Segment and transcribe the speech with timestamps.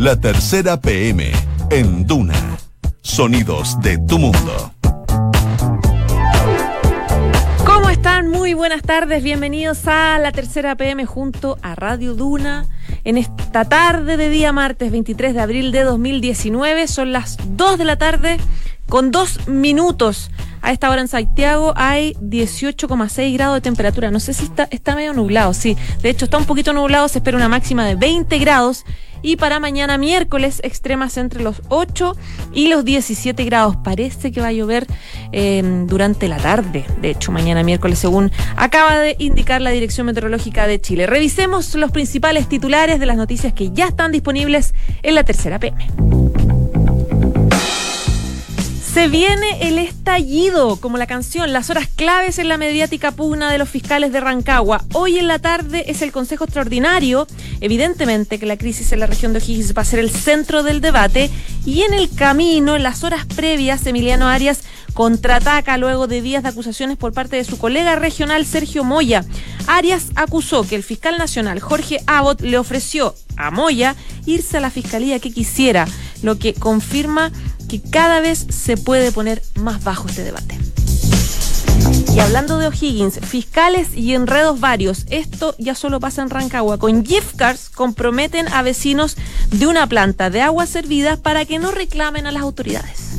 [0.00, 1.30] La tercera PM
[1.68, 2.56] en Duna.
[3.02, 4.72] Sonidos de tu mundo.
[7.66, 8.30] ¿Cómo están?
[8.30, 9.22] Muy buenas tardes.
[9.22, 12.66] Bienvenidos a la tercera PM junto a Radio Duna.
[13.04, 17.84] En esta tarde de día martes 23 de abril de 2019 son las 2 de
[17.84, 18.38] la tarde
[18.88, 20.30] con dos minutos.
[20.62, 24.10] A esta hora en Santiago hay 18,6 grados de temperatura.
[24.10, 25.76] No sé si está, está medio nublado, sí.
[26.02, 27.08] De hecho, está un poquito nublado.
[27.08, 28.84] Se espera una máxima de 20 grados.
[29.22, 32.16] Y para mañana miércoles, extremas entre los 8
[32.52, 33.76] y los 17 grados.
[33.76, 34.86] Parece que va a llover
[35.32, 36.84] eh, durante la tarde.
[37.00, 41.06] De hecho, mañana miércoles, según acaba de indicar la Dirección Meteorológica de Chile.
[41.06, 46.29] Revisemos los principales titulares de las noticias que ya están disponibles en la tercera PM.
[48.92, 53.56] Se viene el estallido, como la canción, las horas claves en la mediática pugna de
[53.56, 54.82] los fiscales de Rancagua.
[54.94, 57.28] Hoy en la tarde es el Consejo Extraordinario.
[57.60, 60.80] Evidentemente que la crisis en la región de O'Higgins va a ser el centro del
[60.80, 61.30] debate.
[61.64, 66.48] Y en el camino, en las horas previas, Emiliano Arias contraataca luego de días de
[66.48, 69.24] acusaciones por parte de su colega regional Sergio Moya.
[69.68, 73.94] Arias acusó que el fiscal nacional Jorge Abbott le ofreció a Moya
[74.26, 75.86] irse a la fiscalía que quisiera,
[76.22, 77.30] lo que confirma
[77.70, 80.58] que cada vez se puede poner más bajo este debate.
[82.12, 86.78] Y hablando de O'Higgins, fiscales y enredos varios, esto ya solo pasa en Rancagua.
[86.78, 89.16] Con gift cards comprometen a vecinos
[89.52, 93.10] de una planta de aguas servidas para que no reclamen a las autoridades.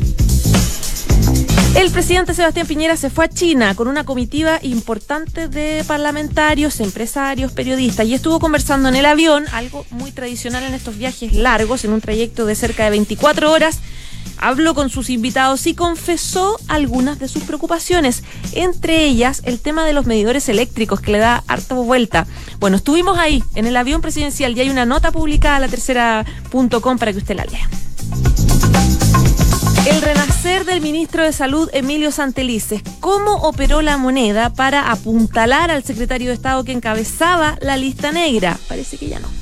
[1.73, 7.53] El presidente Sebastián Piñera se fue a China con una comitiva importante de parlamentarios, empresarios,
[7.53, 11.93] periodistas y estuvo conversando en el avión, algo muy tradicional en estos viajes largos, en
[11.93, 13.79] un trayecto de cerca de 24 horas
[14.41, 19.93] habló con sus invitados y confesó algunas de sus preocupaciones, entre ellas el tema de
[19.93, 22.27] los medidores eléctricos que le da harta vuelta.
[22.59, 26.97] Bueno, estuvimos ahí en el avión presidencial y hay una nota publicada en la tercera.com
[26.97, 27.69] para que usted la lea.
[29.87, 32.83] El renacer del ministro de Salud, Emilio Santelices.
[32.99, 38.59] ¿Cómo operó la moneda para apuntalar al secretario de Estado que encabezaba la lista negra?
[38.67, 39.40] Parece que ya no.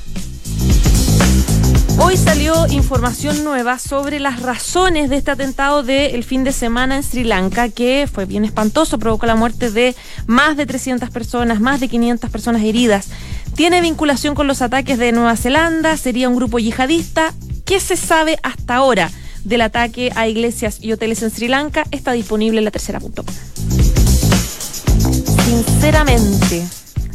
[2.02, 7.02] Hoy salió información nueva sobre las razones de este atentado del fin de semana en
[7.02, 9.94] Sri Lanka, que fue bien espantoso, provocó la muerte de
[10.26, 13.08] más de 300 personas, más de 500 personas heridas.
[13.54, 17.34] Tiene vinculación con los ataques de Nueva Zelanda, sería un grupo yihadista.
[17.66, 19.10] ¿Qué se sabe hasta ahora
[19.44, 21.84] del ataque a iglesias y hoteles en Sri Lanka?
[21.90, 23.26] Está disponible en la tercera.com.
[25.44, 26.66] Sinceramente,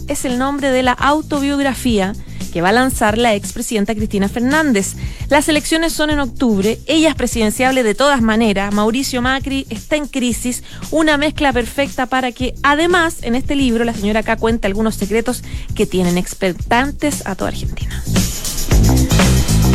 [0.08, 2.14] es el nombre de la autobiografía
[2.56, 4.94] que va a lanzar la expresidenta Cristina Fernández.
[5.28, 10.08] Las elecciones son en octubre, ella es presidenciable de todas maneras, Mauricio Macri está en
[10.08, 14.96] crisis, una mezcla perfecta para que además en este libro la señora acá cuenta algunos
[14.96, 15.44] secretos
[15.76, 18.02] que tienen expectantes a toda Argentina.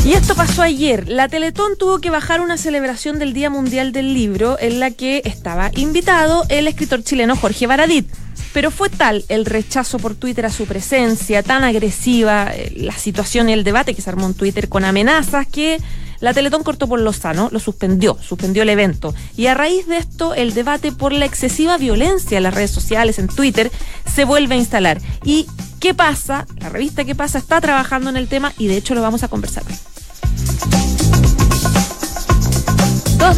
[0.02, 1.06] Y esto pasó ayer.
[1.06, 5.20] La Teletón tuvo que bajar una celebración del Día Mundial del Libro en la que
[5.26, 8.06] estaba invitado el escritor chileno Jorge Baradit.
[8.52, 13.48] Pero fue tal el rechazo por Twitter a su presencia, tan agresiva, eh, la situación
[13.48, 15.78] y el debate que se armó en Twitter con amenazas que
[16.20, 19.14] la Teletón cortó por lo sano, lo suspendió, suspendió el evento.
[19.36, 23.18] Y a raíz de esto, el debate por la excesiva violencia en las redes sociales,
[23.18, 23.70] en Twitter,
[24.12, 25.00] se vuelve a instalar.
[25.24, 25.46] ¿Y
[25.80, 26.46] qué pasa?
[26.58, 27.38] La revista ¿Qué pasa?
[27.38, 29.62] está trabajando en el tema y de hecho lo vamos a conversar.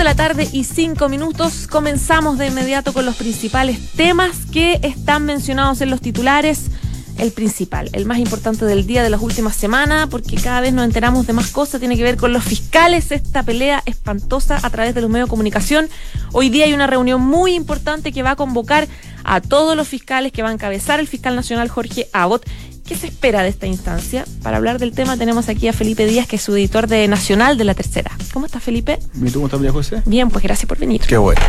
[0.02, 1.68] De la tarde y cinco minutos.
[1.68, 6.72] Comenzamos de inmediato con los principales temas que están mencionados en los titulares.
[7.18, 10.86] El principal, el más importante del día de las últimas semanas, porque cada vez nos
[10.86, 14.96] enteramos de más cosas, tiene que ver con los fiscales, esta pelea espantosa a través
[14.96, 15.88] de los medios de comunicación.
[16.32, 18.88] Hoy día hay una reunión muy importante que va a convocar
[19.22, 22.44] a todos los fiscales que va a encabezar el fiscal nacional Jorge Abbott
[22.86, 24.24] ¿Qué se espera de esta instancia?
[24.42, 27.56] Para hablar del tema tenemos aquí a Felipe Díaz, que es su editor de Nacional
[27.56, 28.10] de la Tercera.
[28.32, 28.98] ¿Cómo estás, Felipe?
[29.14, 30.02] ¿Y tú cómo estás, María José?
[30.04, 31.00] Bien, pues gracias por venir.
[31.00, 31.40] Qué bueno.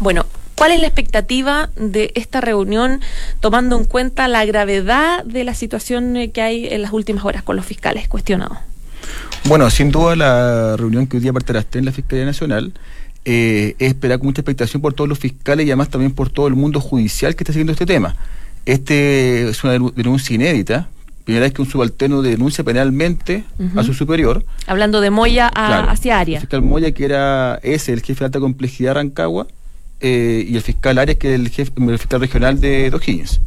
[0.00, 3.00] Bueno, ¿cuál es la expectativa de esta reunión
[3.40, 7.56] tomando en cuenta la gravedad de la situación que hay en las últimas horas con
[7.56, 8.58] los fiscales cuestionados?
[9.44, 12.72] Bueno, sin duda la reunión que hoy día partirá en la Fiscalía Nacional
[13.24, 16.48] eh, es esperar con mucha expectación por todos los fiscales y además también por todo
[16.48, 18.16] el mundo judicial que está siguiendo este tema.
[18.66, 20.88] Este es una denuncia inédita.
[21.24, 23.44] Primera vez que un subalterno denuncia penalmente
[23.76, 24.44] a su superior.
[24.66, 26.42] Hablando de Moya hacia Arias.
[26.42, 29.46] El fiscal Moya, que era ese, el jefe de alta complejidad de Rancagua,
[30.00, 33.40] eh, y el fiscal Arias, que es el, jefe, el fiscal regional de O'Higgins.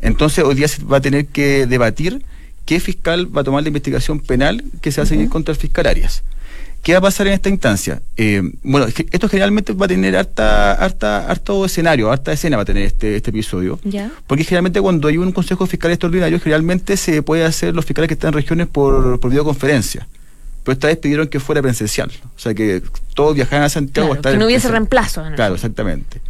[0.00, 2.22] Entonces, hoy día se va a tener que debatir
[2.66, 5.58] qué fiscal va a tomar la investigación penal que se va a seguir contra el
[5.58, 6.22] fiscal Arias.
[6.82, 8.00] ¿Qué va a pasar en esta instancia?
[8.16, 12.66] Eh, bueno, esto generalmente va a tener harta, harta, harto escenario, harta escena va a
[12.66, 13.78] tener este, este episodio.
[13.84, 14.10] ¿Ya?
[14.26, 18.14] Porque generalmente cuando hay un consejo fiscal extraordinario, generalmente se puede hacer los fiscales que
[18.14, 20.06] están en regiones por, por videoconferencia.
[20.64, 22.10] pero esta vez pidieron que fuera presencial.
[22.36, 22.82] O sea, que
[23.14, 24.10] todos viajaran a Santiago.
[24.10, 25.22] Claro, que no hubiese reemplazo.
[25.34, 26.20] claro, exactamente.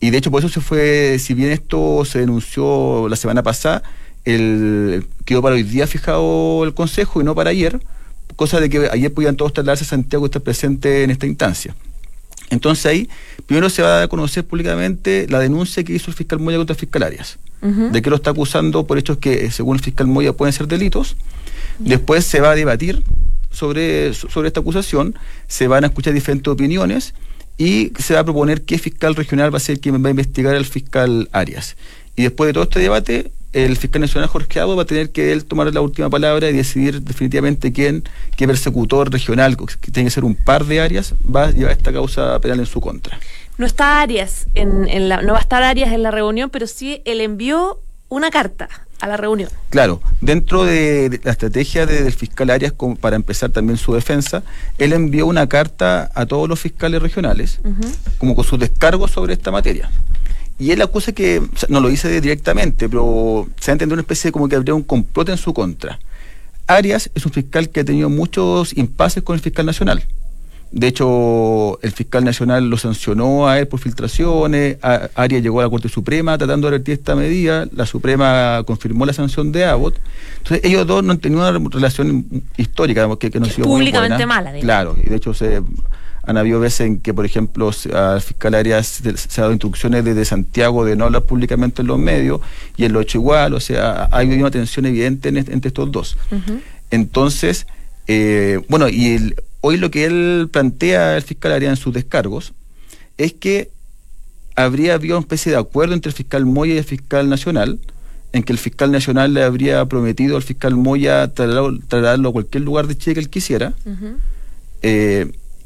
[0.00, 3.84] Y de hecho, por eso se fue, si bien esto se denunció la semana pasada,
[4.24, 7.80] el, quedó para hoy día fijado el Consejo y no para ayer,
[8.42, 11.76] cosa de que ayer podían todos trasladarse a Santiago y estar presentes en esta instancia.
[12.50, 13.08] Entonces ahí,
[13.46, 16.80] primero se va a conocer públicamente la denuncia que hizo el fiscal Moya contra el
[16.80, 20.52] fiscal Arias, de que lo está acusando por hechos que, según el fiscal Moya, pueden
[20.52, 21.16] ser delitos.
[21.78, 23.04] Después se va a debatir
[23.52, 25.14] sobre, sobre esta acusación,
[25.46, 27.14] se van a escuchar diferentes opiniones
[27.58, 30.56] y se va a proponer qué fiscal regional va a ser quien va a investigar
[30.56, 31.76] al fiscal Arias.
[32.16, 35.32] Y después de todo este debate, el fiscal nacional Jorge Abo va a tener que
[35.32, 38.04] él tomar la última palabra y decidir definitivamente quién,
[38.36, 41.92] qué persecutor regional, que tiene que ser un par de áreas, va a llevar esta
[41.92, 43.18] causa penal en su contra.
[43.58, 47.02] No está Arias en, la, no va a estar Arias en la reunión, pero sí
[47.04, 48.68] él envió una carta
[49.00, 49.50] a la reunión.
[49.68, 54.42] Claro, dentro de, la estrategia del fiscal Arias, para empezar también su defensa,
[54.78, 57.60] él envió una carta a todos los fiscales regionales,
[58.18, 59.90] como con sus descargos sobre esta materia.
[60.62, 64.32] Y él acusa que, no lo dice directamente, pero se ha entendido una especie de
[64.32, 65.98] como que habría un complot en su contra.
[66.68, 70.04] Arias es un fiscal que ha tenido muchos impases con el fiscal nacional.
[70.70, 74.76] De hecho, el fiscal nacional lo sancionó a él por filtraciones.
[75.16, 77.66] Arias llegó a la Corte Suprema tratando de revertir esta medida.
[77.74, 79.96] La Suprema confirmó la sanción de Abbott.
[80.38, 82.24] Entonces, ellos dos no han tenido una relación
[82.56, 84.52] histórica que, que no ha sido Públicamente mala.
[84.60, 85.60] Claro, y de hecho se
[86.24, 90.04] han habido veces en que, por ejemplo, al fiscal Arias se, se, ha dado instrucciones
[90.04, 92.40] desde Santiago de no hablar públicamente en los medios
[92.76, 96.16] y él lo hecho igual, o sea, hay una tensión evidente entre estos dos.
[96.90, 97.66] Entonces,
[98.06, 102.52] eh, bueno, y hoy lo que él plantea, el fiscal Arias en sus descargos,
[103.18, 103.70] es que
[104.54, 107.80] habría habido una especie de acuerdo entre el fiscal Moya y el fiscal nacional,
[108.32, 112.86] en que el fiscal nacional le habría prometido al fiscal Moya trasladarlo, a cualquier lugar
[112.86, 113.74] de Chile que él quisiera.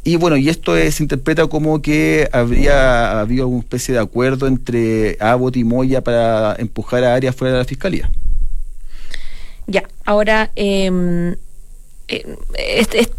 [0.07, 5.17] Y bueno, y esto se interpreta como que habría habido una especie de acuerdo entre
[5.19, 8.09] Abbott y Moya para empujar a Arias fuera de la fiscalía.
[9.67, 11.35] Ya, ahora, em,
[12.07, 12.37] eh,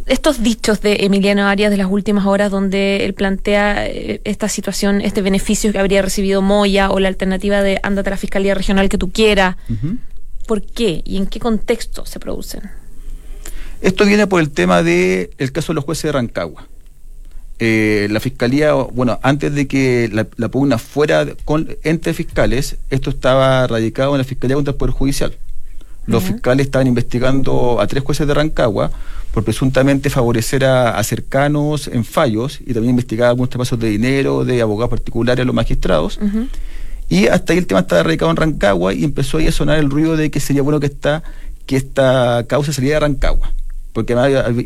[0.06, 5.02] estos dichos de Emiliano Arias de las últimas horas, donde él plantea eh, esta situación,
[5.02, 8.88] este beneficio que habría recibido Moya o la alternativa de ándate a la fiscalía regional
[8.88, 9.58] que tú quieras,
[10.48, 12.62] ¿por qué y en qué contexto se producen?
[13.82, 16.66] Esto viene por el tema del el caso de los jueces de Rancagua.
[17.60, 23.66] Eh, la fiscalía, bueno, antes de que la, pugna fuera con, entre fiscales, esto estaba
[23.66, 25.34] radicado en la fiscalía contra el Poder Judicial.
[26.06, 28.92] Los fiscales estaban investigando a tres jueces de Rancagua
[29.34, 34.62] por presuntamente favorecer a, cercanos en fallos y también investigar algunos traspasos de dinero de
[34.62, 36.18] abogados particulares a los magistrados.
[37.10, 39.90] Y hasta ahí el tema estaba radicado en Rancagua y empezó ahí a sonar el
[39.90, 41.24] ruido de que sería bueno que esta,
[41.66, 43.52] que esta causa saliera de Rancagua
[43.98, 44.14] porque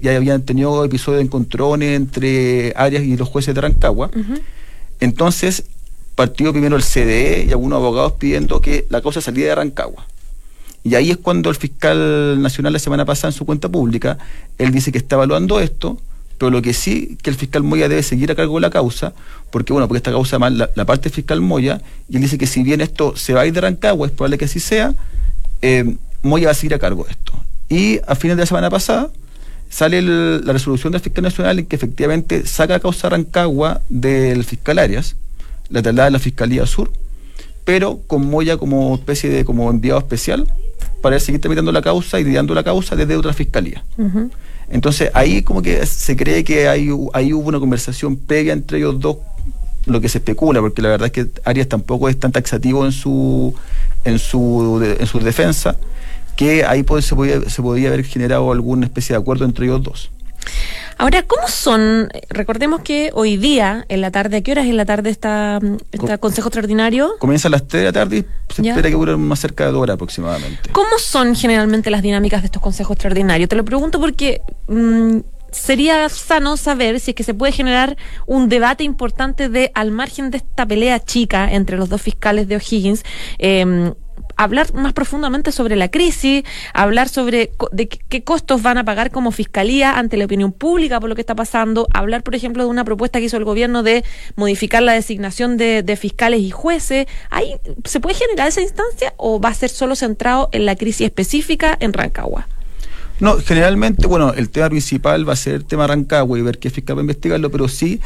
[0.01, 4.11] ya habían tenido episodios de encontrones entre Arias y los jueces de Rancagua.
[4.99, 5.63] Entonces,
[6.15, 10.05] partió primero el CDE y algunos abogados pidiendo que la causa saliera de Rancagua.
[10.83, 14.17] Y ahí es cuando el fiscal nacional la semana pasada en su cuenta pública,
[14.57, 15.97] él dice que está evaluando esto,
[16.37, 19.13] pero lo que sí, que el fiscal Moya debe seguir a cargo de la causa,
[19.49, 22.63] porque bueno, porque esta causa más la, parte fiscal Moya, y él dice que si
[22.63, 24.93] bien esto se va a ir de Rancagua, es probable que así sea,
[25.61, 27.31] eh, Moya va a seguir a cargo de esto.
[27.69, 29.09] Y a fines de la semana pasada,
[29.71, 34.77] sale la resolución del fiscal nacional en que efectivamente saca a causa Rancagua del fiscal
[34.77, 35.15] Arias,
[35.69, 36.91] la traslada de la Fiscalía Sur,
[37.63, 40.45] pero con Moya como especie de como enviado especial
[41.01, 43.83] para seguir tramitando la causa y lidiando la causa desde otra fiscalía.
[44.69, 48.99] Entonces ahí como que se cree que hay, ahí hubo una conversación previa entre ellos
[48.99, 49.17] dos,
[49.85, 52.91] lo que se especula, porque la verdad es que Arias tampoco es tan taxativo en
[52.91, 53.55] su
[54.03, 55.77] en su, en su defensa
[56.41, 60.11] que ahí se, podía, se podía haber generado alguna especie de acuerdo entre ellos dos.
[60.97, 62.09] Ahora, ¿cómo son?
[62.29, 65.59] Recordemos que hoy día, en la tarde, ¿a qué horas en la tarde está
[65.91, 67.11] este consejo extraordinario?
[67.19, 69.71] Comienza a las 3 de la tarde y se espera que dure más cerca de
[69.71, 70.71] dos horas aproximadamente.
[70.71, 73.47] ¿Cómo son generalmente las dinámicas de estos consejos extraordinarios?
[73.47, 75.19] Te lo pregunto porque mm,
[75.51, 80.31] sería sano saber si es que se puede generar un debate importante de, al margen
[80.31, 83.03] de esta pelea chica entre los dos fiscales de O'Higgins,
[83.37, 83.93] eh,
[84.43, 86.43] hablar más profundamente sobre la crisis,
[86.73, 91.09] hablar sobre de qué costos van a pagar como fiscalía ante la opinión pública por
[91.09, 94.03] lo que está pasando, hablar, por ejemplo, de una propuesta que hizo el gobierno de
[94.35, 97.05] modificar la designación de, fiscales y jueces.
[97.29, 101.05] ¿Hay, ¿Se puede generar esa instancia o va a ser solo centrado en la crisis
[101.05, 102.47] específica en Rancagua?
[103.19, 106.71] No, generalmente, bueno, el tema principal va a ser el tema Rancagua y ver qué
[106.71, 108.01] fiscal va a investigarlo, pero sí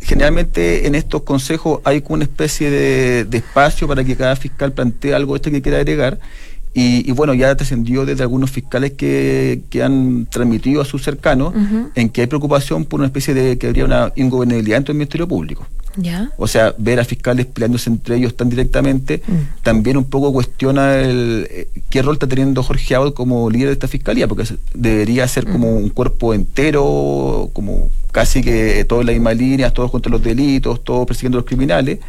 [0.00, 5.36] generalmente en estos consejos hay una especie de, espacio para que cada fiscal plantee algo
[5.36, 6.18] esto que quiera agregar
[6.78, 11.54] Y, bueno, ya trascendió desde algunos fiscales que, que, han transmitido a sus cercanos
[11.94, 15.26] en que hay preocupación por una especie de que habría una ingobernabilidad dentro del Ministerio
[15.26, 15.66] Público.
[15.96, 16.30] ¿Ya?
[16.36, 19.62] O sea, ver a fiscales peleándose entre ellos tan directamente, mm.
[19.62, 23.72] también un poco cuestiona el, eh, qué rol está teniendo Jorge Abad como líder de
[23.72, 25.76] esta fiscalía, porque debería ser como mm.
[25.76, 30.84] un cuerpo entero, como casi que todos en la misma línea, todos contra los delitos,
[30.84, 32.00] todos persiguiendo a los criminales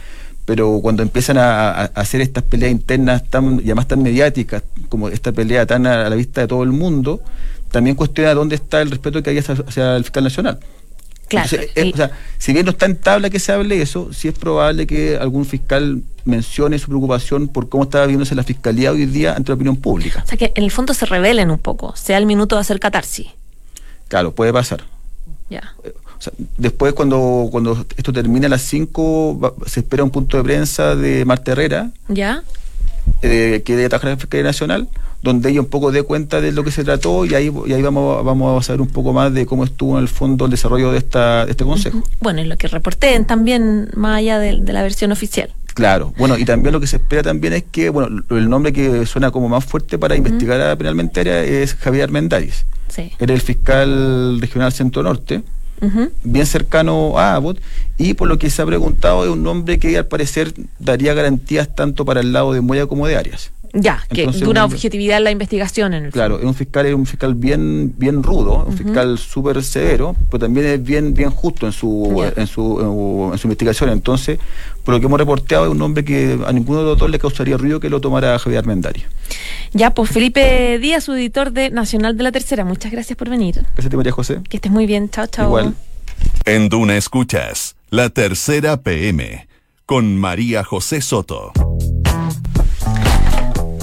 [0.48, 5.34] pero cuando empiezan a, hacer estas peleas internas tan, y además tan mediáticas, como esta
[5.34, 7.22] pelea tan a, la vista de todo el mundo,
[7.70, 10.60] también cuestiona dónde está el respeto que hay hacia, el fiscal nacional.
[11.28, 11.50] Claro.
[11.50, 14.88] o sea, si bien no está en tabla que se hable eso, sí es probable
[14.88, 19.52] que algún fiscal mencione su preocupación por cómo está viéndose la fiscalía hoy día ante
[19.52, 20.24] la opinión pública.
[20.24, 22.80] O sea, que en el fondo se revelen un poco, sea el minuto de hacer
[22.80, 23.28] catarsis.
[24.08, 24.86] Claro, puede pasar.
[25.50, 25.76] Ya.
[26.58, 31.26] Después, cuando, cuando esto termine a las 5, se espera un punto de prensa de
[31.26, 31.92] Marta Herrera.
[32.08, 32.44] ¿Ya?
[33.22, 34.88] Eh, que de la Fiscalía Nacional,
[35.24, 37.82] donde ella un poco dé cuenta de lo que se trató y ahí, y ahí
[37.82, 40.92] vamos, vamos a saber un poco más de cómo estuvo en el fondo el desarrollo
[40.92, 42.04] de, esta, este consejo.
[42.20, 45.52] Bueno, y lo que reporten también, más allá de, la versión oficial.
[45.74, 49.06] Claro, bueno, y también lo que se espera también es que, bueno, el nombre que
[49.06, 52.66] suena como más fuerte para investigar a penalmente es Javier Armendáriz.
[52.88, 53.12] Sí.
[53.20, 55.44] Era el fiscal regional Centro Norte
[56.24, 57.60] bien cercano a Abbott,
[57.98, 61.76] y por lo que se ha preguntado es un nombre que al parecer daría garantías
[61.76, 63.52] tanto para el lado de Moya como de Arias.
[63.80, 66.96] Ya, que de una objetividad en la investigación en el Claro, es un fiscal, es
[66.96, 71.68] un fiscal bien, bien rudo, un fiscal súper severo, pero también es bien, bien justo
[71.68, 73.92] en su, en su, en su investigación.
[73.92, 74.40] Entonces,
[74.84, 77.20] por lo que hemos reporteado, es un hombre que a ninguno de los dos le
[77.20, 79.04] causaría ruido que lo tomara Javier Armendario.
[79.74, 83.64] Ya, pues Felipe Díaz, su editor de Nacional de la Tercera, muchas gracias por venir.
[83.74, 84.40] Gracias a María José.
[84.50, 85.48] Que estés muy bien, chao, chao.
[85.48, 85.76] Igual.
[86.46, 89.48] En Duna Escuchas, la Tercera PM,
[89.86, 91.52] con María José Soto.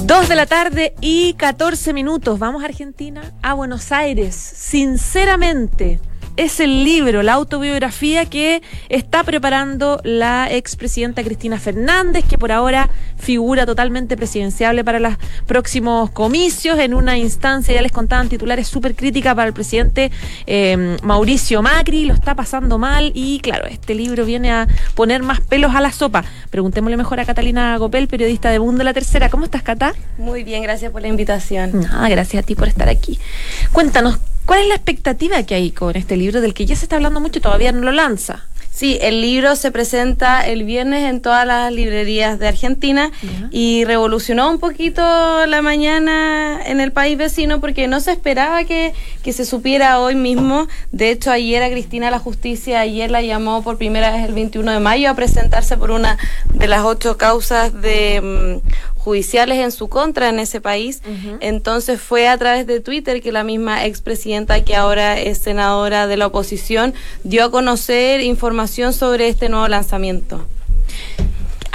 [0.07, 2.39] Dos de la tarde y 14 minutos.
[2.39, 4.35] Vamos a Argentina, a Buenos Aires.
[4.35, 5.99] Sinceramente
[6.37, 12.91] es el libro, la autobiografía que está preparando la expresidenta Cristina Fernández, que por ahora
[13.17, 15.15] figura totalmente presidenciable para los
[15.47, 20.11] próximos comicios, en una instancia, ya les contaban titulares súper crítica para el presidente
[20.47, 25.41] eh, Mauricio Macri, lo está pasando mal y claro, este libro viene a poner más
[25.41, 26.25] pelos a la sopa.
[26.51, 29.29] Preguntémosle mejor a Catalina Gopel, periodista de Mundo La Tercera.
[29.31, 29.95] ¿Cómo estás, Cata?
[30.19, 31.87] Muy bien, gracias por la invitación.
[31.93, 33.19] Ah, gracias a ti por estar aquí.
[33.73, 36.97] Cuéntanos, ¿Cuál es la expectativa que hay con este libro del que ya se está
[36.97, 38.45] hablando mucho y todavía no lo lanza?
[38.75, 43.13] Sí, el libro se presenta el viernes en todas las librerías de Argentina
[43.53, 45.01] y revolucionó un poquito
[45.47, 50.17] la mañana en el país vecino porque no se esperaba que, que, se supiera hoy
[50.17, 50.67] mismo.
[50.91, 54.73] De hecho, ayer a Cristina la Justicia, ayer la llamó por primera vez el 21
[54.73, 56.19] de mayo a presentarse por una
[56.53, 58.69] de las ocho causas de mm,
[59.05, 61.03] judiciales en su contra en ese país.
[61.41, 66.17] Entonces fue a través de Twitter que la misma expresidenta, que ahora es senadora de
[66.17, 70.47] la oposición, dio a conocer información sobre este nuevo lanzamiento.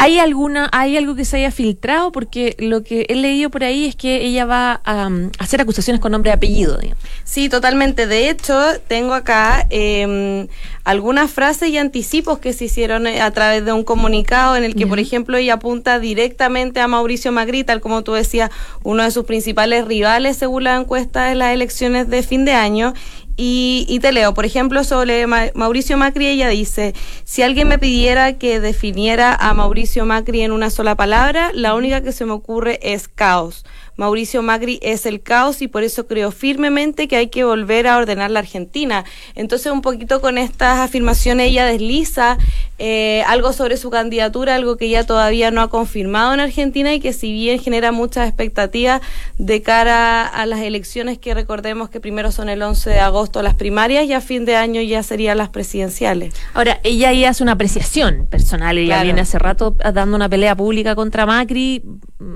[0.01, 2.13] ¿Hay alguna, hay algo que se haya filtrado?
[2.13, 5.99] Porque lo que he leído por ahí es que ella va a, um, hacer acusaciones
[5.99, 6.79] con nombre y apellido.
[7.25, 8.07] Sí, totalmente.
[8.07, 10.47] De hecho, tengo acá em,
[10.85, 14.73] algunas frases y anticipos que se hicieron eh, a través de un comunicado en el
[14.73, 18.51] que, por ejemplo, ella apunta directamente a Mauricio Magri, tal como tú decías,
[18.83, 22.93] uno de sus principales rivales según la encuesta de las elecciones de fin de año
[23.41, 26.93] y, te leo, por ejemplo, sobre Mauricio Macri, ella dice,
[27.23, 32.01] si alguien me pidiera que definiera a Mauricio Macri en una sola palabra, la única
[32.01, 33.63] que se me ocurre es caos.
[33.99, 37.97] Mauricio Macri es el caos y por eso creo firmemente que hay que volver a
[37.97, 39.03] ordenar la Argentina.
[39.35, 42.37] Entonces, un poquito con estas afirmaciones ella desliza
[42.77, 47.01] eh, algo sobre su candidatura, algo que ella todavía no ha confirmado en Argentina y
[47.01, 49.01] que si bien genera muchas expectativas
[49.37, 53.55] de cara a las elecciones que recordemos que primero son el 11 de agosto las
[53.55, 56.33] primarias y a fin de año ya serían las presidenciales.
[56.53, 60.95] Ahora, ella ya hace una apreciación personal, ella viene hace rato dando una pelea pública
[60.95, 61.83] contra Macri,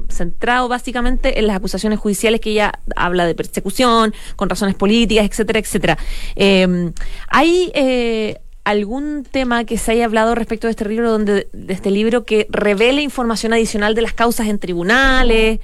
[0.10, 5.60] centrado básicamente en las acusaciones judiciales que ella habla de persecución, con razones políticas, etcétera,
[5.60, 5.98] etcétera.
[6.36, 6.92] Eh,
[7.28, 11.92] hay eh, algún tema que se haya hablado respecto de este libro, donde de este
[11.92, 15.60] libro que revele información adicional de las causas en tribunales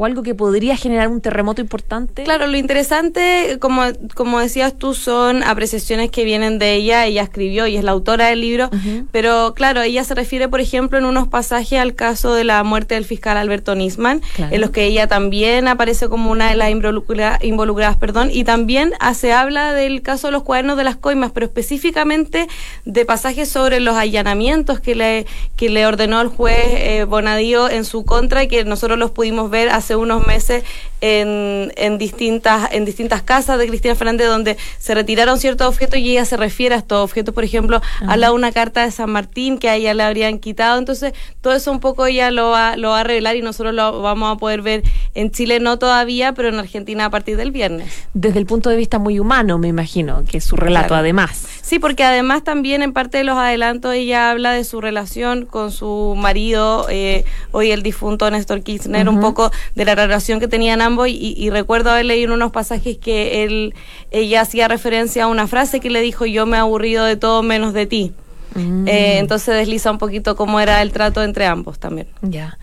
[0.00, 2.24] o algo que podría generar un terremoto importante?
[2.24, 3.82] Claro, lo interesante, como,
[4.14, 7.04] como decías tú, son apreciaciones que vienen de ella.
[7.04, 8.70] Ella escribió y es la autora del libro,
[9.12, 12.94] pero claro, ella se refiere, por ejemplo, en unos pasajes al caso de la muerte
[12.94, 17.96] del fiscal Alberto Nisman, en los que ella también aparece como una de las involucradas,
[17.98, 22.48] perdón, y también se habla del caso de los cuadernos de las coimas, pero específicamente
[22.86, 25.26] de pasajes sobre los allanamientos que le,
[25.56, 29.50] que le ordenó el juez eh, Bonadío en su contra y que nosotros los pudimos
[29.50, 30.62] ver hace hace unos meses
[31.00, 36.12] en, en, distintas, en distintas casas de Cristina Fernández donde se retiraron ciertos objetos y
[36.12, 37.34] ella se refiere a estos objetos.
[37.34, 40.78] Por ejemplo, habla de una carta de San Martín que a ella le habrían quitado.
[40.78, 44.02] Entonces, todo eso un poco ella lo va, lo va a revelar y nosotros lo
[44.02, 44.82] vamos a poder ver
[45.14, 47.92] en Chile, no todavía, pero en Argentina a partir del viernes.
[48.14, 51.46] Desde el punto de vista muy humano, me imagino, que es su relato además.
[51.62, 55.72] Sí, porque además también en parte de los adelantos ella habla de su relación con
[55.72, 60.80] su marido, eh, hoy el difunto Néstor Kirchner, un poco de la relación que tenían
[60.80, 63.74] ambos y, recuerdo haber leído unos pasajes que él,
[64.10, 67.42] ella hacía referencia a una frase que le dijo yo me he aburrido de todo
[67.42, 68.12] menos de ti.
[68.54, 68.88] Mm.
[68.88, 72.08] Eh, entonces desliza un poquito cómo era el trato entre ambos también.
[72.22, 72.58] Ya.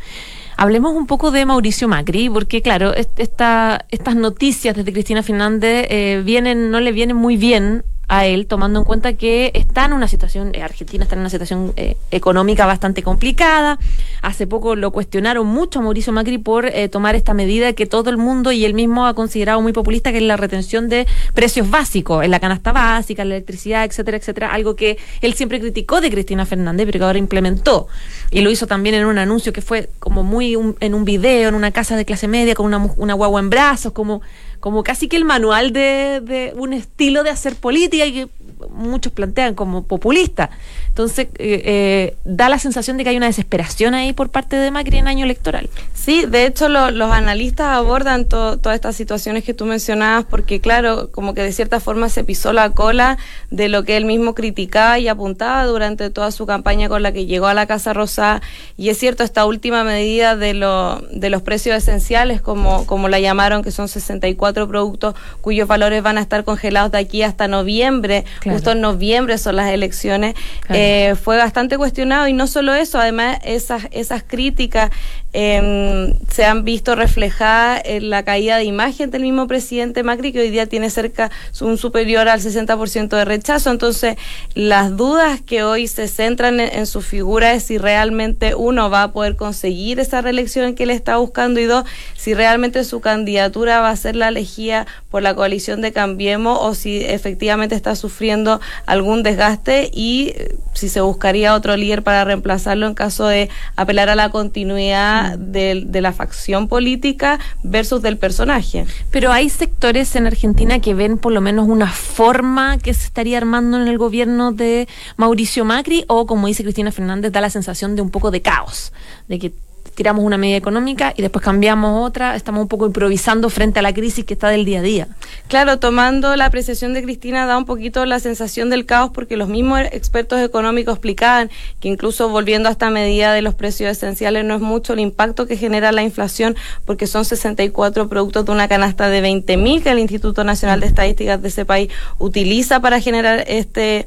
[0.58, 6.24] Hablemos un poco de Mauricio Macri, porque claro, esta, estas noticias desde Cristina Fernández eh,
[6.26, 10.08] vienen, no le vienen muy bien a él, tomando en cuenta que está en una
[10.08, 13.80] situación, eh, Argentina está en una situación eh, económica bastante complicada.
[14.22, 18.10] Hace poco lo cuestionaron mucho a Mauricio Macri por eh, tomar esta medida que todo
[18.10, 21.70] el mundo y él mismo ha considerado muy populista, que es la retención de precios
[21.70, 24.54] básicos en la canasta básica, la electricidad, etcétera, etcétera.
[24.54, 27.88] Algo que él siempre criticó de Cristina Fernández, pero que ahora implementó.
[28.32, 31.56] Y lo hizo también en un anuncio que fue como muy en un video, en
[31.56, 34.22] una casa de clase media, con una, una guagua en brazos, como
[34.60, 38.30] como casi que el manual de, de un estilo de hacer política y que
[38.72, 40.50] muchos plantean como populista.
[40.98, 44.72] Entonces, eh, eh, da la sensación de que hay una desesperación ahí por parte de
[44.72, 45.70] Macri en año electoral.
[45.94, 51.36] Sí, de hecho los analistas abordan todas estas situaciones que tú mencionabas porque, claro, como
[51.36, 53.20] que de cierta forma se pisó la cola
[53.52, 57.28] de lo que él mismo criticaba y apuntaba durante toda su campaña con la que
[57.28, 58.42] llegó a la Casa Rosa.
[58.76, 63.20] Y es cierto, esta última medida de, lo, de los precios esenciales, como, como la
[63.20, 68.26] llamaron, que son 64 productos cuyos valores van a estar congelados de aquí hasta noviembre,
[68.44, 70.34] justo en noviembre son las elecciones.
[70.70, 70.87] Eh,
[71.22, 74.92] fue bastante cuestionado y no solo eso, además esas, esas críticas
[75.34, 80.40] eh, se han visto reflejadas en la caída de imagen del mismo presidente Macri, que
[80.40, 81.30] hoy día tiene cerca
[81.62, 83.70] un superior al 60% de rechazo.
[83.70, 84.16] Entonces,
[84.56, 89.12] las dudas que hoy se centran en, su figura es si realmente uno va a
[89.12, 91.86] poder conseguir esa reelección que él está buscando y dos,
[92.16, 96.74] si realmente su candidatura va a ser la elegida por la coalición de Cambiemos o
[96.74, 100.34] si efectivamente está sufriendo algún desgaste y
[100.78, 105.52] si se buscaría otro líder para reemplazarlo en caso de apelar a la continuidad mm.
[105.52, 108.86] de, la facción política versus del personaje.
[109.12, 113.38] Pero hay sectores en Argentina que ven por lo menos una forma que se estaría
[113.38, 117.96] armando en el gobierno de Mauricio Macri o como dice Cristina Fernández da la sensación
[117.96, 118.94] de un poco de caos,
[119.28, 119.54] de que
[119.98, 123.96] tiramos una medida económica y después cambiamos otra, estamos un poco improvisando frente a la
[123.96, 125.08] crisis que está del día a día.
[125.48, 129.50] Claro, tomando la apreciación de Cristina da un poquito la sensación del caos porque los
[129.50, 134.54] mismos expertos económicos explicaban que incluso volviendo a esta medida de los precios esenciales no
[134.54, 136.56] es mucho el impacto que genera la inflación
[136.86, 141.42] porque son 64 productos de una canasta de 20.000 que el Instituto Nacional de Estadísticas
[141.42, 144.06] de ese país utiliza para generar este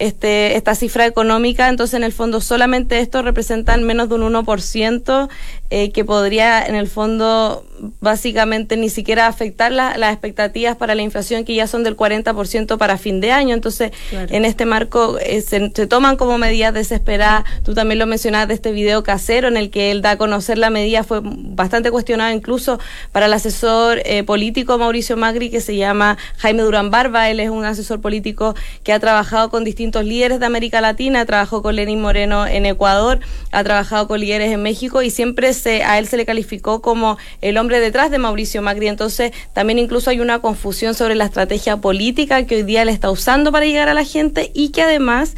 [0.00, 5.28] este, esta cifra económica, entonces en el fondo solamente esto representan menos de un 1%
[5.70, 7.64] eh, que podría en el fondo
[8.00, 12.98] básicamente ni siquiera afectar las expectativas para la inflación que ya son del 40% para
[12.98, 13.54] fin de año.
[13.54, 17.44] Entonces, en este marco eh, se, toman como medidas desesperadas.
[17.64, 20.58] Tú también lo mencionabas de este video casero en el que él da a conocer
[20.58, 21.04] la medida.
[21.04, 22.78] Fue bastante cuestionado incluso
[23.12, 27.30] para el asesor eh, político Mauricio Magri, que se llama Jaime Durán Barba.
[27.30, 31.62] Él es un asesor político que ha trabajado con distintos líderes de América Latina, trabajó
[31.62, 33.20] con Lenín Moreno en Ecuador,
[33.52, 37.58] ha trabajado con líderes en México y siempre a él se le calificó como el
[37.58, 38.88] hombre detrás de Mauricio Macri.
[38.88, 43.10] Entonces, también incluso hay una confusión sobre la estrategia política que hoy día él está
[43.10, 45.36] usando para llegar a la gente y que además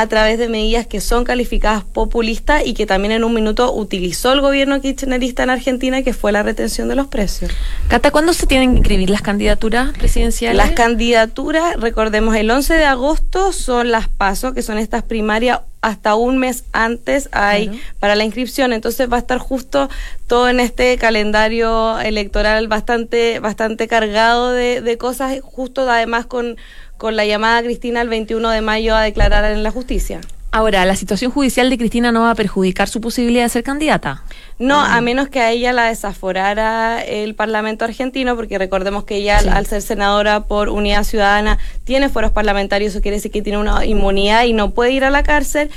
[0.00, 4.32] a través de medidas que son calificadas populistas y que también en un minuto utilizó
[4.32, 7.50] el gobierno kirchnerista en Argentina, que fue la retención de los precios.
[7.88, 10.56] Cata, ¿cuándo se tienen que inscribir las candidaturas presidenciales?
[10.56, 16.14] Las candidaturas, recordemos, el 11 de agosto son las PASO, que son estas primarias hasta
[16.14, 19.88] un mes antes hay para la inscripción, entonces va a estar justo
[20.26, 26.56] todo en este calendario electoral bastante bastante cargado de, de cosas, justo además con
[26.98, 30.20] con la llamada Cristina el 21 de mayo a declarar en la justicia.
[30.50, 34.22] Ahora, ¿la situación judicial de Cristina no va a perjudicar su posibilidad de ser candidata?
[34.58, 39.38] No, a menos que a ella la desaforara el Parlamento argentino, porque recordemos que ella,
[39.38, 43.84] al ser senadora por Unidad Ciudadana, tiene foros parlamentarios, eso quiere decir que tiene una
[43.84, 45.70] inmunidad y no puede ir a la cárcel.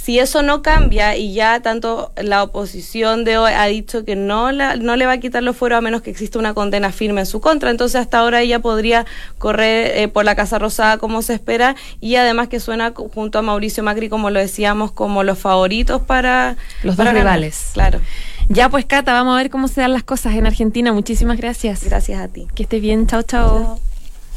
[0.00, 4.52] Si eso no cambia y ya tanto la oposición de hoy ha dicho que no,
[4.52, 7.26] no le va a quitar los fueros a menos que exista una condena firme en
[7.26, 9.06] su contra, entonces hasta ahora ella podría
[9.38, 13.42] correr eh, por la Casa Rosada como se espera y además que suena junto a
[13.42, 17.70] Mauricio Macri, como lo decíamos, como los favoritos para los dos rivales.
[17.74, 18.00] Claro.
[18.48, 20.92] Ya pues Cata, vamos a ver cómo se dan las cosas en Argentina.
[20.92, 21.84] Muchísimas gracias.
[21.84, 22.46] Gracias a ti.
[22.54, 23.06] Que estés bien.
[23.06, 23.80] Chao, chao.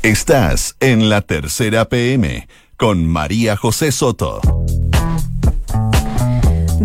[0.04, 4.42] Estás en la tercera PM con María José Soto.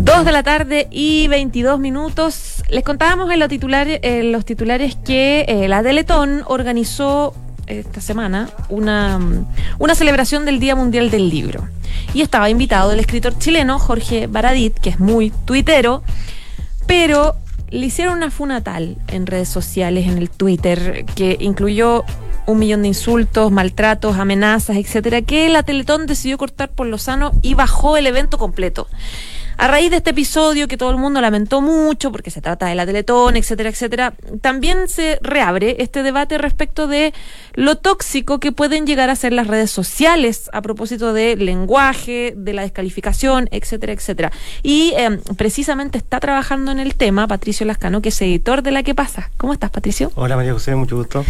[0.07, 2.63] Dos de la tarde y 22 minutos.
[2.69, 7.35] Les contábamos en los titulares, en los titulares que eh, la Teletón organizó
[7.67, 9.19] esta semana una,
[9.81, 11.69] una celebración del Día Mundial del Libro.
[12.15, 16.05] Y estaba invitado el escritor chileno Jorge Baradit, que es muy tuitero,
[16.87, 17.35] pero
[17.71, 22.05] le hicieron una funa tal en redes sociales, en el Twitter, que incluyó
[22.47, 27.33] un millón de insultos, maltratos, amenazas, etcétera, que la Teletón decidió cortar por lo sano
[27.43, 28.87] y bajó el evento completo.
[29.59, 32.75] A raíz de este episodio que todo el mundo lamentó mucho porque se trata de
[32.75, 37.15] la Teletón, etcétera, etcétera, también se reabre este debate respecto de
[37.55, 42.53] lo tóxico que pueden llegar a ser las redes sociales a propósito de lenguaje, de
[42.53, 44.33] la descalificación, etcétera, etcétera.
[44.63, 48.83] Y eh, precisamente está trabajando en el tema Patricio Lascano, que es editor de La
[48.83, 49.31] Que Pasa.
[49.39, 50.13] ¿Cómo estás, Patricio?
[50.17, 51.25] Hola, María José, mucho gusto.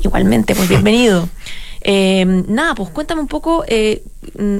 [0.00, 1.28] Igualmente, pues bienvenido.
[1.84, 4.02] Eh, nada, pues cuéntame un poco, eh,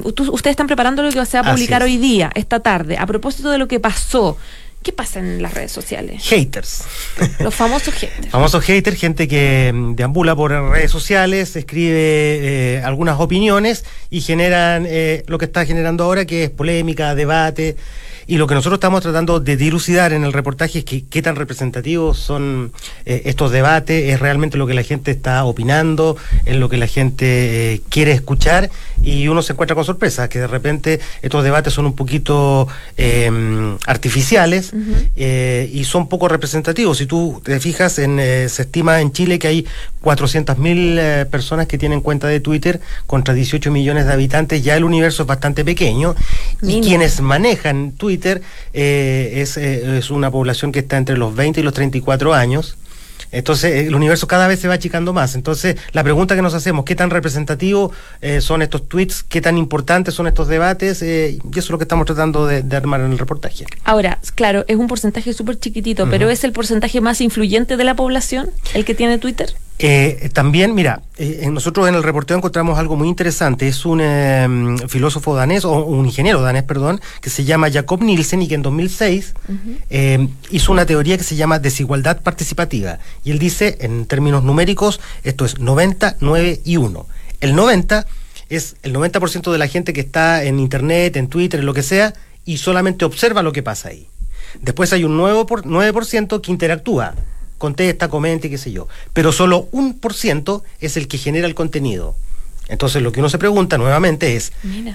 [0.03, 3.49] ustedes están preparando lo que se va a publicar hoy día, esta tarde, a propósito
[3.49, 4.37] de lo que pasó.
[4.85, 6.21] ¿Qué pasa en las redes sociales?
[6.29, 6.83] Haters.
[7.39, 8.27] Los famosos haters.
[8.29, 11.95] famosos haters, gente que mm, deambula por redes sociales, escribe
[12.75, 17.77] eh, algunas opiniones y generan eh, lo que está generando ahora, que es polémica, debate.
[18.27, 21.35] Y lo que nosotros estamos tratando de dilucidar en el reportaje es que qué tan
[21.35, 22.71] representativos son
[23.05, 26.87] eh, estos debates, es realmente lo que la gente está opinando, es lo que la
[26.87, 28.71] gente eh, quiere escuchar
[29.03, 33.77] y uno se encuentra con sorpresa, que de repente estos debates son un poquito em,
[33.85, 34.71] artificiales
[35.15, 36.97] eh, y son poco representativos.
[36.97, 39.65] Si tú te fijas, en, se estima en Chile que hay
[40.03, 45.23] 400.000 personas que tienen cuenta de Twitter contra 18 millones de habitantes, ya el universo
[45.23, 46.15] es bastante pequeño
[46.63, 48.14] y quienes manejan Twitter
[48.73, 52.77] eh, es, eh, es una población que está entre los 20 y los 34 años.
[53.31, 55.35] Entonces, el universo cada vez se va achicando más.
[55.35, 59.23] Entonces, la pregunta que nos hacemos, ¿qué tan representativos eh, son estos tweets?
[59.23, 61.01] ¿Qué tan importantes son estos debates?
[61.01, 63.65] y eso es lo que estamos tratando de, armar en el reportaje.
[63.83, 67.95] Ahora, claro, es un porcentaje súper chiquitito, pero ¿es el porcentaje más influyente de la
[67.95, 69.53] población el que tiene Twitter?
[69.77, 73.67] Eh, también, mira, eh, nosotros en el reporteo encontramos algo muy interesante.
[73.67, 78.41] Es un em, filósofo danés, o un ingeniero danés, perdón, que se llama Jacob Nielsen
[78.41, 79.33] y que en 2006
[79.89, 82.99] em, hizo una teoría que se llama desigualdad participativa.
[83.25, 87.05] Y él dice, en términos numéricos, esto es 90, 9 y 1.
[87.41, 88.05] El 90
[88.47, 91.83] es el 90% de la gente que está en Internet, en Twitter, en lo que
[91.83, 92.13] sea,
[92.45, 94.07] y solamente observa lo que pasa ahí.
[94.61, 95.93] Después hay un 9%, por, 9
[96.41, 97.13] que interactúa
[97.57, 98.87] contesta, comenta y qué sé yo.
[99.13, 102.15] Pero solo un por ciento es el que genera el contenido.
[102.67, 104.51] Entonces lo que uno se pregunta nuevamente es,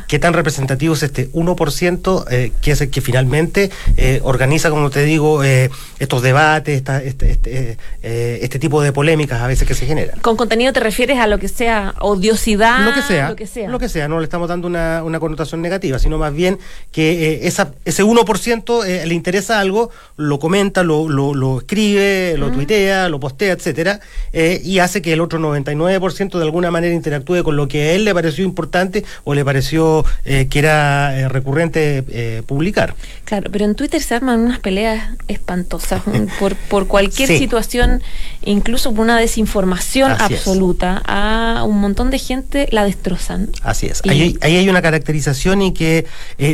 [0.09, 4.91] ¿qué tan representativo es este 1% eh, que es el que finalmente eh, organiza, como
[4.91, 9.87] te digo, eh, estos debates, este, este, este, tipo de polémicas a veces que se
[9.87, 10.19] generan?
[10.21, 12.85] ¿Con contenido te refieres a lo que sea odiosidad?
[12.85, 13.69] Lo que sea, lo que sea.
[13.69, 16.59] Lo que sea, no le estamos dando una, connotación negativa, sino más bien
[16.93, 23.21] que esa, ese 1% le interesa algo, lo comenta, lo, lo, escribe, lo tuitea, lo
[23.21, 24.01] postea, etcétera,
[24.33, 28.05] y hace que el otro 99% de alguna manera interactúe con lo que a él
[28.05, 32.95] le pareció importante o le pareció eh, que era eh, recurrente eh, publicar.
[33.25, 36.03] Claro, pero en Twitter se arman unas peleas espantosas
[36.39, 38.03] por, por cualquier situación,
[38.45, 41.03] incluso por una desinformación absoluta.
[41.07, 43.51] A un montón de gente la destrozan.
[43.63, 44.03] Así es.
[44.09, 46.07] Ahí, hay una caracterización y que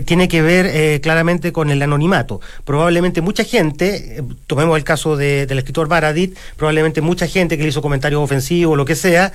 [0.04, 2.40] tiene que ver claramente con el anonimato.
[2.64, 7.82] Probablemente mucha gente, tomemos el caso del escritor Baradit, probablemente mucha gente que le hizo
[7.82, 9.32] comentarios ofensivos o lo que sea,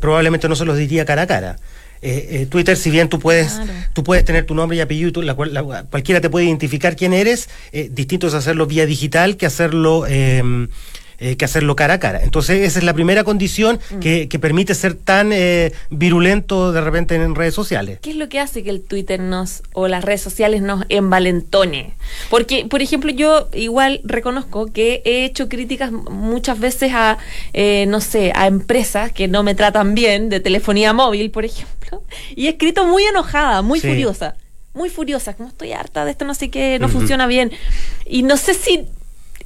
[0.00, 1.56] probablemente no se los diría cara a cara.
[2.02, 3.60] Eh, eh, Twitter, si bien tú puedes,
[3.92, 7.90] tú puedes tener tu nombre y apellido, la, cualquiera te puede identificar quién eres, eh,
[7.92, 10.68] distinto es hacerlo vía digital que hacerlo em,
[11.22, 12.22] eh, que hacerlo cara a cara.
[12.22, 13.98] Entonces, esa es la primera condición mm.
[13.98, 17.98] que, que, permite ser tan eh, virulento de repente en, redes sociales.
[18.00, 21.92] ¿Qué es lo que hace que el Twitter nos o las redes sociales nos envalentone?
[22.30, 27.18] Porque, por ejemplo, yo igual reconozco que he hecho críticas muchas veces a,
[27.52, 32.02] eh, no sé, a empresas que no me tratan bien, de telefonía móvil, por ejemplo,
[32.34, 34.36] y he escrito muy enojada, muy furiosa
[34.72, 37.50] muy furiosa, como estoy harta de esto, no sé qué, no funciona bien.
[38.06, 38.86] Y no sé si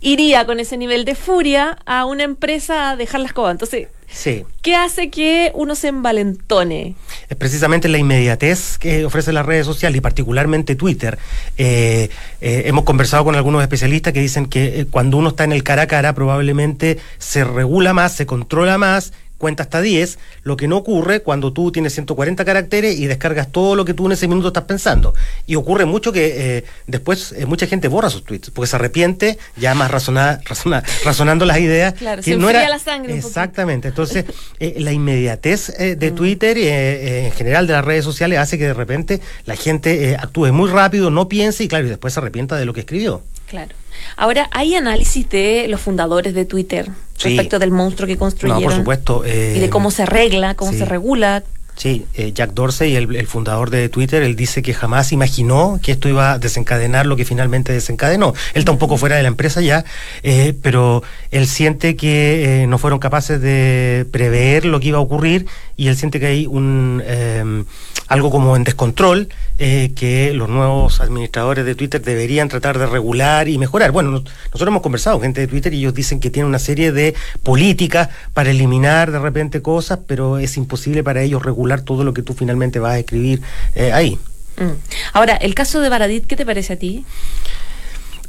[0.04, 3.52] iría con ese nivel de furia a una empresa a dejar las cosas.
[3.52, 4.44] Entonces, sí.
[4.60, 6.94] ¿qué hace que uno se envalentone?
[7.28, 11.18] Es precisamente la inmediatez que ofrece las redes sociales y particularmente Twitter.
[11.56, 12.10] Eh,
[12.42, 15.62] eh, hemos conversado con algunos especialistas que dicen que eh, cuando uno está en el
[15.62, 19.14] cara a cara probablemente se regula más, se controla más
[19.44, 23.76] cuenta hasta 10, lo que no ocurre cuando tú tienes 140 caracteres y descargas todo
[23.76, 25.12] lo que tú en ese minuto estás pensando.
[25.46, 29.36] Y ocurre mucho que eh, después eh, mucha gente borra sus tweets porque se arrepiente
[29.58, 31.92] ya más razona, razona- razonando las ideas.
[31.92, 33.14] Claro, que se no era, la sangre.
[33.18, 33.88] Exactamente.
[33.88, 34.24] Entonces,
[34.60, 35.98] eh, la inmediatez eh, Mm.
[35.98, 39.56] de Twitter, eh, eh, en general de las redes sociales, hace que de repente la
[39.56, 42.80] gente actúe muy rápido, no piense y claro, y después se arrepienta de lo que
[42.80, 43.22] escribió.
[43.46, 43.74] Claro.
[44.16, 47.28] Ahora, ¿hay análisis de los fundadores de Twitter Sí.
[47.28, 48.62] respecto del monstruo que construyeron?
[48.62, 49.22] No, por supuesto.
[49.24, 50.78] eh, Y de cómo se arregla, cómo sí.
[50.78, 51.42] se regula.
[51.76, 55.90] Sí, eh, Jack Dorsey, el, el fundador de Twitter, él dice que jamás imaginó que
[55.90, 58.32] esto iba a desencadenar lo que finalmente desencadenó.
[58.54, 59.84] Él tampoco fuera de la empresa ya,
[60.22, 61.02] eh, pero
[61.32, 65.88] él siente que eh, no fueron capaces de prever lo que iba a ocurrir y
[65.88, 67.64] él siente que hay un eh,
[68.06, 73.48] algo como en descontrol eh, que los nuevos administradores de Twitter deberían tratar de regular
[73.48, 73.92] y mejorar.
[73.92, 76.58] Bueno, nos- nosotros hemos conversado con gente de Twitter y ellos dicen que tienen una
[76.58, 82.02] serie de políticas para eliminar de repente cosas, pero es imposible para ellos regular todo
[82.04, 83.42] lo que tú finalmente vas a escribir
[83.76, 84.18] eh, ahí.
[84.56, 84.70] Mm.
[85.12, 87.04] Ahora, el caso de Baradit, ¿qué te parece a ti?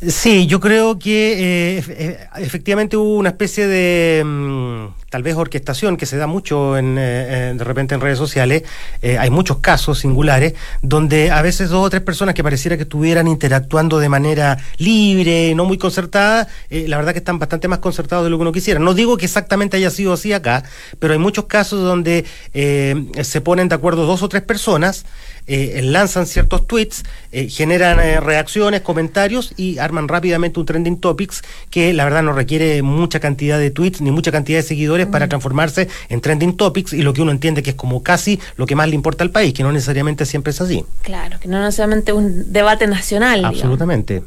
[0.09, 5.95] Sí, yo creo que eh, eh, efectivamente hubo una especie de mm, tal vez orquestación
[5.95, 8.63] que se da mucho en, eh, eh, de repente en redes sociales.
[9.01, 12.83] Eh, hay muchos casos singulares donde a veces dos o tres personas que pareciera que
[12.83, 18.25] estuvieran interactuando de manera libre, no muy concertada, la verdad que están bastante más concertados
[18.25, 18.81] de lo que uno quisiera.
[18.81, 20.63] No digo que exactamente haya sido así acá,
[20.99, 25.05] pero hay muchos casos donde se ponen de acuerdo dos o tres personas
[25.47, 31.43] eh, lanzan ciertos tweets, eh, generan eh, reacciones, comentarios y arman rápidamente un trending topics
[31.69, 35.27] que la verdad no requiere mucha cantidad de tweets ni mucha cantidad de seguidores para
[35.27, 38.75] transformarse en trending topics y lo que uno entiende que es como casi lo que
[38.75, 40.84] más le importa al país, que no necesariamente siempre es así.
[41.01, 43.45] Claro, que no necesariamente un debate nacional.
[43.45, 44.23] Absolutamente.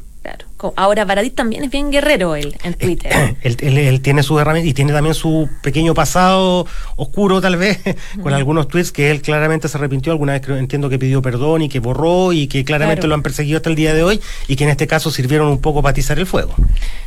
[0.75, 3.11] Ahora, Baradit también es bien guerrero él en Twitter.
[3.41, 6.67] Él, él- él tiene su herramienta y tiene también su pequeño pasado
[6.97, 7.79] oscuro, tal vez,
[8.21, 10.11] con algunos tweets que él claramente se arrepintió.
[10.11, 13.09] Alguna vez creo- entiendo que pidió perdón y que borró y que claramente Claro.
[13.09, 15.59] lo han perseguido hasta el día de hoy y que en este caso sirvieron un
[15.61, 16.53] poco para atizar el fuego.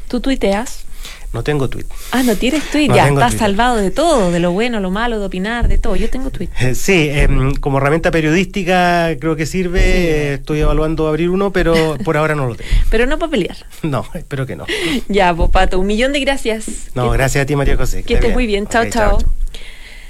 [0.08, 0.84] ¿Tú tuiteas?
[1.33, 1.87] No tengo tweet.
[2.11, 2.88] Ah, no tienes tweet.
[2.88, 3.38] No ya estás Twitter.
[3.38, 5.97] salvado de todo, de lo bueno, lo malo, de opinar, de todo.
[5.97, 6.49] Yo tengo tweet.
[6.61, 9.81] Eh, Sí, em, como herramienta periodística creo que sirve.
[9.83, 12.71] eh, Estoy evaluando abrir uno, pero por ahora no lo tengo.
[12.90, 13.57] Pero no para pelear.
[13.83, 14.66] No, espero que no.
[15.09, 16.66] Ya, Popato, un millón de gracias.
[16.95, 18.03] No, Que- gracias a ti, María José.
[18.03, 18.66] Que estés muy bien.
[18.66, 19.18] Chao, chao.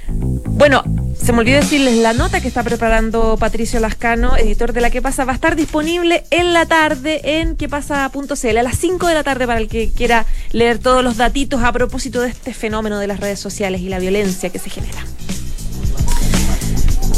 [0.07, 0.83] Bueno,
[1.21, 5.01] se me olvidó decirles, la nota que está preparando Patricio Lascano, editor de La Que
[5.01, 9.23] Pasa, va a estar disponible en la tarde en quepasa.cl, a las 5 de la
[9.23, 13.07] tarde para el que quiera leer todos los datitos a propósito de este fenómeno de
[13.07, 15.05] las redes sociales y la violencia que se genera.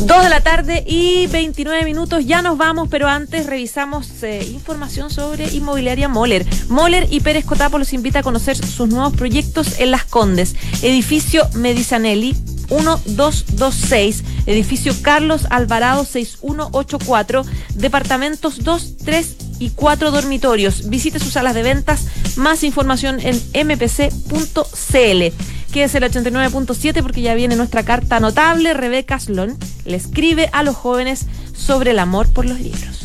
[0.05, 5.09] 2 de la tarde y 29 minutos, ya nos vamos, pero antes revisamos eh, información
[5.09, 6.45] sobre Inmobiliaria Moller.
[6.67, 10.55] Moller y Pérez Cotapo los invita a conocer sus nuevos proyectos en Las Condes.
[10.83, 12.35] Edificio Medisanelli
[12.69, 20.89] 1226, edificio Carlos Alvarado 6184, departamentos 2, 3 y 4 dormitorios.
[20.89, 23.35] Visite sus salas de ventas, más información en
[23.67, 25.33] mpc.cl.
[25.71, 28.73] Quédese el 89.7 porque ya viene nuestra carta notable.
[28.73, 33.04] Rebeca Slon le escribe a los jóvenes sobre el amor por los libros.